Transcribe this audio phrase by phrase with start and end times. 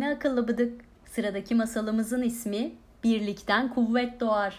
[0.00, 0.84] akıllı bıdık.
[1.06, 2.72] Sıradaki masalımızın ismi
[3.04, 4.58] Birlikten Kuvvet Doğar.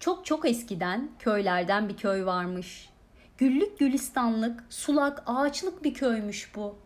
[0.00, 2.90] Çok çok eskiden köylerden bir köy varmış.
[3.38, 6.78] Güllük gülistanlık, sulak, ağaçlık bir köymüş bu.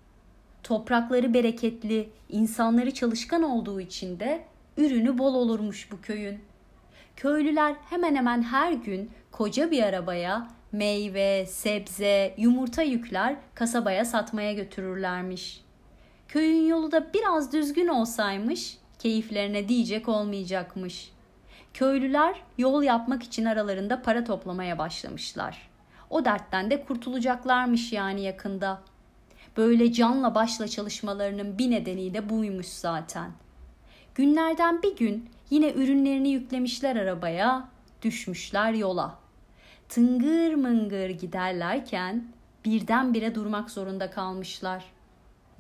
[0.62, 4.45] Toprakları bereketli, insanları çalışkan olduğu için de
[4.77, 6.41] ürünü bol olurmuş bu köyün.
[7.16, 15.62] Köylüler hemen hemen her gün koca bir arabaya meyve, sebze, yumurta yükler kasabaya satmaya götürürlermiş.
[16.32, 21.12] Köyün yolu da biraz düzgün olsaymış keyiflerine diyecek olmayacakmış.
[21.74, 25.70] Köylüler yol yapmak için aralarında para toplamaya başlamışlar.
[26.10, 28.80] O dertten de kurtulacaklarmış yani yakında.
[29.56, 33.30] Böyle canla başla çalışmalarının bir nedeni de buymuş zaten.
[34.14, 37.68] Günlerden bir gün yine ürünlerini yüklemişler arabaya,
[38.02, 39.18] düşmüşler yola.
[39.88, 42.24] Tıngır mıngır giderlerken
[42.64, 44.91] birdenbire durmak zorunda kalmışlar.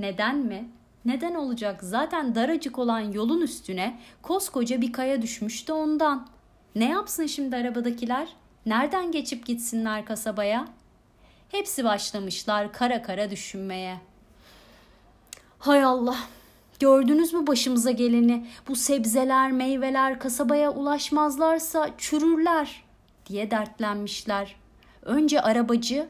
[0.02, 0.68] Neden mi?
[1.04, 1.82] Neden olacak?
[1.82, 6.28] Zaten daracık olan yolun üstüne koskoca bir kaya düşmüştü ondan.
[6.74, 8.28] Ne yapsın şimdi arabadakiler?
[8.66, 10.68] Nereden geçip gitsinler kasabaya?
[11.48, 13.96] Hepsi başlamışlar kara kara düşünmeye.
[15.58, 16.18] Hay Allah!
[16.80, 18.46] Gördünüz mü başımıza geleni?
[18.68, 22.84] Bu sebzeler, meyveler kasabaya ulaşmazlarsa çürürler
[23.26, 24.56] diye dertlenmişler.
[25.02, 26.08] Önce arabacı,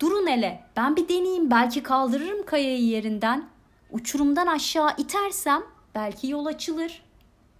[0.00, 3.48] durun hele ben bir deneyeyim belki kaldırırım kayayı yerinden.
[3.90, 5.62] Uçurumdan aşağı itersem
[5.94, 7.02] belki yol açılır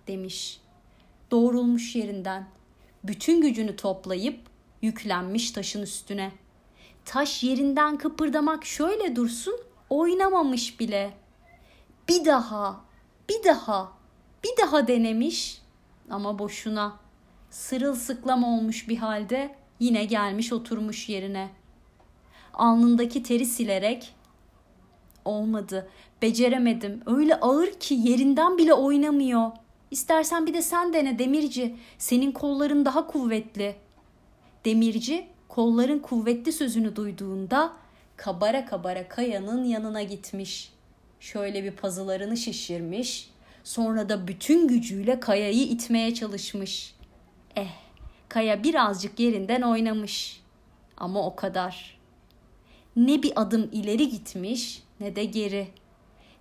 [0.06, 0.60] demiş.
[1.30, 2.46] Doğrulmuş yerinden.
[3.04, 4.40] Bütün gücünü toplayıp
[4.82, 6.32] yüklenmiş taşın üstüne.
[7.04, 11.14] Taş yerinden kıpırdamak şöyle dursun oynamamış bile.
[12.08, 12.80] Bir daha,
[13.28, 13.92] bir daha,
[14.44, 15.62] bir daha denemiş
[16.10, 16.96] ama boşuna.
[17.50, 21.50] Sırılsıklam olmuş bir halde yine gelmiş oturmuş yerine.
[22.56, 24.14] Alnındaki teri silerek
[25.24, 25.88] olmadı.
[26.22, 27.02] Beceremedim.
[27.06, 29.50] Öyle ağır ki yerinden bile oynamıyor.
[29.90, 31.76] İstersen bir de sen dene Demirci.
[31.98, 33.76] Senin kolların daha kuvvetli.
[34.64, 37.72] Demirci kolların kuvvetli sözünü duyduğunda
[38.16, 40.72] kabara kabara kayanın yanına gitmiş.
[41.20, 43.30] Şöyle bir pazılarını şişirmiş.
[43.64, 46.94] Sonra da bütün gücüyle kayayı itmeye çalışmış.
[47.56, 47.70] Eh,
[48.28, 50.42] kaya birazcık yerinden oynamış.
[50.96, 51.95] Ama o kadar.
[52.96, 55.68] Ne bir adım ileri gitmiş ne de geri.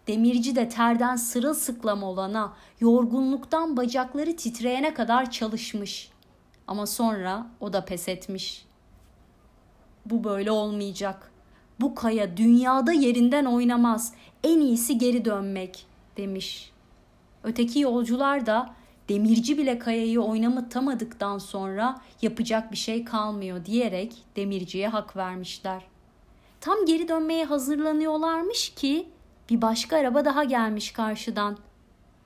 [0.08, 6.10] Demirci de terden sırılsıklam olana, yorgunluktan bacakları titreyene kadar çalışmış.
[6.68, 8.66] Ama sonra o da pes etmiş.
[10.06, 11.32] Bu böyle olmayacak.
[11.80, 14.14] Bu kaya dünyada yerinden oynamaz.
[14.44, 15.86] En iyisi geri dönmek
[16.18, 16.72] demiş.
[17.44, 18.76] Öteki yolcular da
[19.10, 25.95] demirci bile kayayı oynatamadıktan sonra yapacak bir şey kalmıyor diyerek demirciye hak vermişler.
[26.66, 29.10] Tam geri dönmeye hazırlanıyorlarmış ki
[29.50, 31.58] bir başka araba daha gelmiş karşıdan.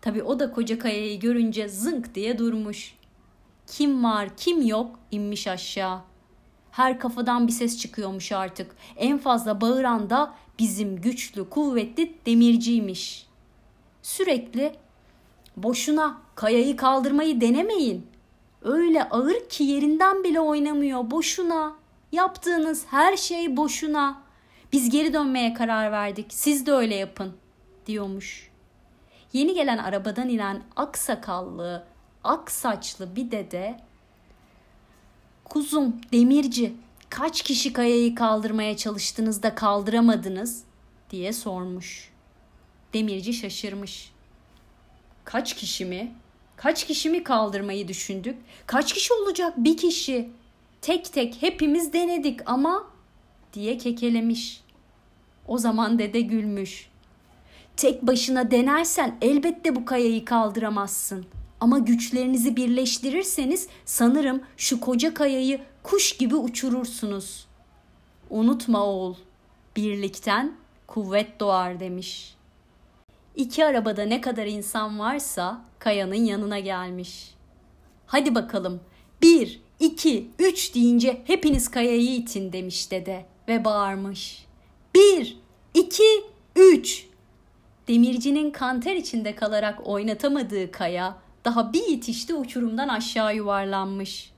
[0.02, 2.96] Tabi o da koca kayayı görünce zınk diye durmuş.
[3.68, 6.00] Kim var kim yok inmiş aşağı.
[6.72, 8.76] Her kafadan bir ses çıkıyormuş artık.
[8.98, 13.28] En fazla bağıran da bizim güçlü kuvvetli demirciymiş.
[14.02, 14.76] Sürekli
[15.58, 18.08] boşuna kayayı kaldırmayı denemeyin.
[18.62, 21.76] Öyle ağır ki yerinden bile oynamıyor boşuna.
[22.12, 24.29] Yaptığınız her şey boşuna.
[24.72, 26.26] Biz geri dönmeye karar verdik.
[26.30, 27.36] Siz de öyle yapın."
[27.86, 28.50] diyormuş.
[29.34, 31.84] Yeni gelen arabadan inen ak sakallı,
[32.24, 33.80] ak saçlı bir dede
[35.46, 36.74] "Kuzum, demirci,
[37.10, 40.64] kaç kişi kayayı kaldırmaya çalıştınız da kaldıramadınız?"
[41.10, 42.10] diye sormuş.
[42.94, 44.12] Demirci şaşırmış.
[45.26, 46.16] Kaç kişi mi?
[46.56, 48.38] Kaç kişi mi kaldırmayı düşündük?
[48.66, 49.54] Kaç kişi olacak?
[49.58, 50.30] Bir kişi.
[50.82, 52.88] Tek tek hepimiz denedik ama
[53.54, 54.62] diye kekelemiş.
[55.48, 56.90] O zaman dede gülmüş.
[57.78, 61.26] Tek başına denersen elbette bu kayayı kaldıramazsın.
[61.60, 67.48] Ama güçlerinizi birleştirirseniz sanırım şu koca kayayı kuş gibi uçurursunuz.
[68.30, 69.16] Unutma oğul,
[69.76, 70.56] birlikten
[70.88, 72.36] kuvvet doğar demiş.
[73.36, 77.36] İki arabada ne kadar insan varsa kayanın yanına gelmiş.
[78.06, 78.82] Hadi bakalım
[79.22, 84.46] bir, iki, üç deyince hepiniz kayayı itin demiş dede ve bağırmış.
[84.96, 85.38] Bir,
[85.74, 86.24] iki,
[86.56, 87.08] üç.
[87.88, 91.16] Demircinin kanter içinde kalarak oynatamadığı kaya
[91.46, 94.32] daha bir itişte uçurumdan aşağı yuvarlanmış.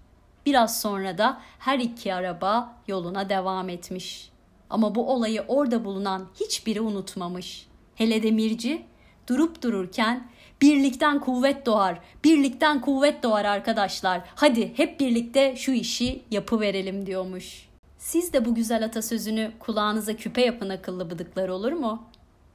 [0.45, 4.29] Biraz sonra da her iki araba yoluna devam etmiş.
[4.69, 7.67] Ama bu olayı orada bulunan hiçbiri unutmamış.
[7.95, 8.85] Hele demirci
[9.27, 10.27] durup dururken
[10.61, 14.21] birlikten kuvvet doğar, birlikten kuvvet doğar arkadaşlar.
[14.35, 17.70] Hadi hep birlikte şu işi yapıverelim diyormuş.
[18.01, 22.03] Siz de bu güzel atasözünü kulağınıza küpe yapın akıllı bıdıklar olur mu?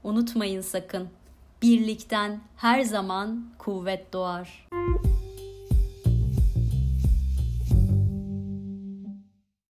[0.05, 1.09] Unutmayın sakın.
[1.63, 4.69] Birlikten her zaman kuvvet doğar.